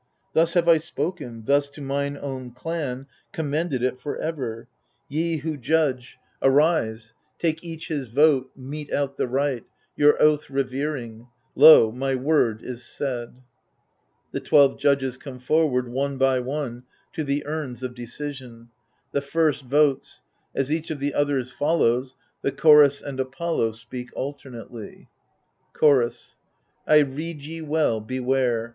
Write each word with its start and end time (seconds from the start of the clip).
Thus 0.33 0.55
have 0.55 0.67
I 0.67 0.79
spoken, 0.79 1.43
thus 1.45 1.69
to 1.69 1.79
mine 1.79 2.17
own 2.19 2.53
clan 2.53 3.05
Commended 3.31 3.83
it 3.83 3.99
for 3.99 4.17
ever. 4.17 4.67
Ye 5.07 5.37
who 5.37 5.57
judge, 5.57 6.17
^ 6.41 6.41
See 6.41 6.41
Appendix. 6.41 6.41
i68 6.41 6.41
THE 6.41 6.41
FURIES 6.41 6.55
Arise, 6.55 7.13
take 7.37 7.63
each 7.63 7.87
his 7.89 8.07
vote, 8.07 8.49
mete 8.55 8.91
out 8.91 9.17
the 9.17 9.27
right, 9.27 9.63
Your 9.95 10.19
oath 10.19 10.49
revering. 10.49 11.27
Lo, 11.53 11.91
my 11.91 12.15
word 12.15 12.63
is 12.63 12.83
said. 12.83 13.43
[The 14.31 14.39
twelve 14.39 14.79
judges 14.79 15.17
come 15.17 15.37
forward^ 15.37 15.87
one 15.87 16.17
by 16.17 16.39
one^ 16.39 16.81
to 17.13 17.23
the 17.23 17.45
urns 17.45 17.83
of 17.83 17.93
decision; 17.93 18.69
the 19.11 19.21
first 19.21 19.65
votes; 19.65 20.23
€is 20.55 20.71
each 20.71 20.89
of 20.89 20.99
the 20.99 21.13
others 21.13 21.53
follows^ 21.53 22.15
the 22.41 22.51
Chorus 22.51 23.03
and 23.03 23.19
Apollo 23.19 23.73
speak 23.73 24.09
alternately. 24.15 25.09
Chorus 25.73 26.37
I 26.87 26.97
rede 26.97 27.43
ye 27.43 27.61
well, 27.61 27.99
beware 28.01 28.69